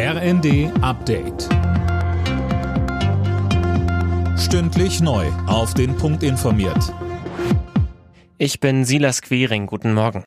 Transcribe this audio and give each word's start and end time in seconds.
RND 0.00 0.70
Update. 0.80 1.48
Stündlich 4.38 5.00
neu. 5.00 5.26
Auf 5.48 5.74
den 5.74 5.96
Punkt 5.96 6.22
informiert. 6.22 6.94
Ich 8.38 8.60
bin 8.60 8.84
Silas 8.84 9.22
Quering. 9.22 9.66
Guten 9.66 9.94
Morgen. 9.94 10.22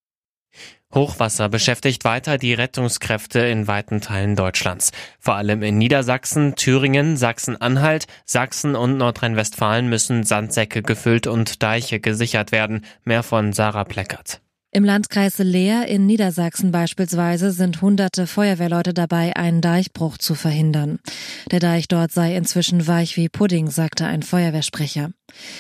Hochwasser 0.94 1.48
beschäftigt 1.48 2.04
weiter 2.04 2.38
die 2.38 2.54
Rettungskräfte 2.54 3.40
in 3.40 3.66
weiten 3.66 4.02
Teilen 4.02 4.36
Deutschlands. 4.36 4.92
Vor 5.22 5.36
allem 5.36 5.64
in 5.64 5.78
Niedersachsen, 5.78 6.58
Thüringen, 6.58 7.16
Sachsen-Anhalt, 7.16 8.08
Sachsen 8.26 8.76
und 8.76 8.98
Nordrhein-Westfalen 8.98 9.88
müssen 9.88 10.24
Sandsäcke 10.24 10.82
gefüllt 10.82 11.28
und 11.28 11.64
Deiche 11.64 12.02
gesichert 12.02 12.52
werden. 12.52 12.84
Mehr 13.06 13.24
von 13.24 13.54
Sarah 13.54 13.86
Pleckert. 13.86 14.42
Im 14.74 14.86
Landkreis 14.86 15.38
Leer 15.38 15.90
in 15.90 16.06
Niedersachsen 16.06 16.72
beispielsweise 16.72 17.52
sind 17.52 17.82
hunderte 17.82 18.26
Feuerwehrleute 18.26 18.94
dabei, 18.94 19.36
einen 19.36 19.60
Deichbruch 19.60 20.18
zu 20.18 20.34
verhindern. 20.34 21.00
Der 21.52 21.60
Deich 21.60 21.90
dort 21.90 22.14
sei 22.14 22.38
inzwischen 22.38 22.88
weich 22.88 23.18
wie 23.18 23.28
Pudding, 23.28 23.70
sagte 23.70 24.06
ein 24.06 24.24
Feuerwehrsprecher. 24.24 25.12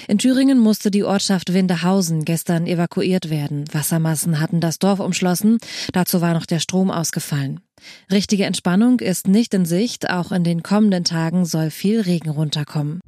In 0.07 0.17
Thüringen 0.17 0.59
musste 0.59 0.91
die 0.91 1.03
Ortschaft 1.03 1.51
Windehausen 1.51 2.23
gestern 2.23 2.65
evakuiert 2.65 3.29
werden. 3.29 3.65
Wassermassen 3.73 4.39
hatten 4.39 4.61
das 4.61 4.79
Dorf 4.79 5.01
umschlossen. 5.01 5.57
Dazu 5.91 6.21
war 6.21 6.33
noch 6.33 6.45
der 6.45 6.59
Strom 6.59 6.89
ausgefallen. 6.89 7.59
Richtige 8.09 8.45
Entspannung 8.45 9.01
ist 9.01 9.27
nicht 9.27 9.53
in 9.53 9.65
Sicht. 9.65 10.09
Auch 10.09 10.31
in 10.31 10.45
den 10.45 10.63
kommenden 10.63 11.03
Tagen 11.03 11.43
soll 11.43 11.69
viel 11.69 11.99
Regen 11.99 12.29
runterkommen. 12.29 13.01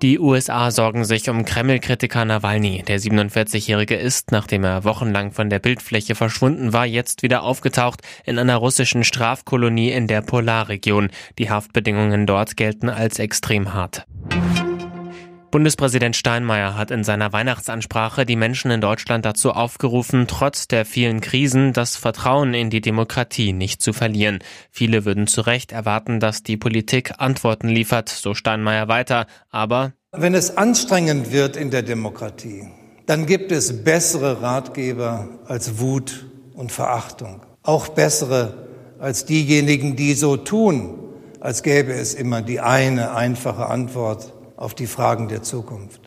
Die 0.00 0.20
USA 0.20 0.70
sorgen 0.70 1.04
sich 1.04 1.28
um 1.28 1.44
Kreml-Kritiker 1.44 2.24
Nawalny. 2.24 2.84
Der 2.86 3.00
47-Jährige 3.00 3.96
ist, 3.96 4.30
nachdem 4.30 4.62
er 4.62 4.84
wochenlang 4.84 5.32
von 5.32 5.50
der 5.50 5.58
Bildfläche 5.58 6.14
verschwunden 6.14 6.72
war, 6.72 6.86
jetzt 6.86 7.24
wieder 7.24 7.42
aufgetaucht 7.42 8.02
in 8.24 8.38
einer 8.38 8.54
russischen 8.54 9.02
Strafkolonie 9.02 9.90
in 9.90 10.06
der 10.06 10.22
Polarregion. 10.22 11.10
Die 11.38 11.50
Haftbedingungen 11.50 12.26
dort 12.26 12.56
gelten 12.56 12.88
als 12.88 13.18
extrem 13.18 13.74
hart. 13.74 14.06
Bundespräsident 15.50 16.14
Steinmeier 16.14 16.76
hat 16.76 16.90
in 16.90 17.04
seiner 17.04 17.32
Weihnachtsansprache 17.32 18.26
die 18.26 18.36
Menschen 18.36 18.70
in 18.70 18.82
Deutschland 18.82 19.24
dazu 19.24 19.52
aufgerufen, 19.52 20.26
trotz 20.28 20.68
der 20.68 20.84
vielen 20.84 21.22
Krisen 21.22 21.72
das 21.72 21.96
Vertrauen 21.96 22.52
in 22.52 22.68
die 22.68 22.82
Demokratie 22.82 23.54
nicht 23.54 23.80
zu 23.80 23.94
verlieren. 23.94 24.40
Viele 24.70 25.06
würden 25.06 25.26
zu 25.26 25.40
Recht 25.40 25.72
erwarten, 25.72 26.20
dass 26.20 26.42
die 26.42 26.58
Politik 26.58 27.14
Antworten 27.16 27.68
liefert, 27.68 28.10
so 28.10 28.34
Steinmeier 28.34 28.88
weiter. 28.88 29.26
Aber 29.48 29.92
wenn 30.12 30.34
es 30.34 30.58
anstrengend 30.58 31.32
wird 31.32 31.56
in 31.56 31.70
der 31.70 31.82
Demokratie, 31.82 32.68
dann 33.06 33.24
gibt 33.24 33.50
es 33.50 33.84
bessere 33.84 34.42
Ratgeber 34.42 35.28
als 35.46 35.78
Wut 35.78 36.26
und 36.52 36.72
Verachtung. 36.72 37.40
Auch 37.62 37.88
bessere 37.88 38.68
als 38.98 39.24
diejenigen, 39.24 39.96
die 39.96 40.12
so 40.12 40.36
tun, 40.36 40.98
als 41.40 41.62
gäbe 41.62 41.92
es 41.94 42.12
immer 42.12 42.42
die 42.42 42.60
eine 42.60 43.14
einfache 43.14 43.66
Antwort 43.66 44.34
auf 44.58 44.74
die 44.74 44.86
Fragen 44.86 45.28
der 45.28 45.42
Zukunft. 45.42 46.00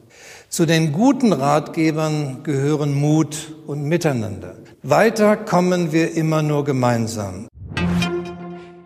Zu 0.50 0.66
den 0.66 0.92
guten 0.92 1.34
Ratgebern 1.34 2.44
gehören 2.44 2.94
Mut 2.94 3.56
und 3.66 3.84
Miteinander. 3.86 4.56
Weiter 4.84 5.38
kommen 5.38 5.92
wir 5.92 6.14
immer 6.14 6.42
nur 6.42 6.66
gemeinsam. 6.66 7.48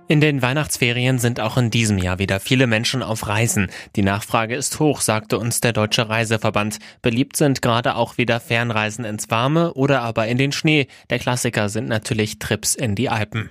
In 0.08 0.22
den 0.22 0.44
Weihnachtsferien 0.44 1.18
sind 1.18 1.40
auch 1.40 1.58
in 1.58 1.72
diesem 1.72 1.98
Jahr 1.98 2.20
wieder 2.20 2.40
viele 2.40 2.68
Menschen 2.68 3.02
auf 3.02 3.28
Reisen. 3.28 3.72
Die 3.96 4.04
Nachfrage 4.04 4.56
ist 4.56 4.80
hoch, 4.80 5.02
sagte 5.02 5.40
uns 5.40 5.62
der 5.62 5.74
Deutsche 5.74 6.08
Reiseverband. 6.08 6.78
Beliebt 7.02 7.36
sind 7.36 7.64
gerade 7.64 7.96
auch 7.96 8.20
wieder 8.20 8.40
Fernreisen 8.40 9.04
ins 9.04 9.32
Warme 9.32 9.74
oder 9.74 10.02
aber 10.02 10.28
in 10.28 10.38
den 10.38 10.52
Schnee. 10.52 10.88
Der 11.10 11.18
Klassiker 11.18 11.70
sind 11.70 11.90
natürlich 11.90 12.38
Trips 12.38 12.76
in 12.76 12.94
die 12.94 13.10
Alpen. 13.10 13.48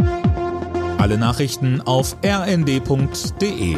Alle 0.99 1.19
Nachrichten 1.19 1.81
auf 1.81 2.17
rnd.de 2.25 3.77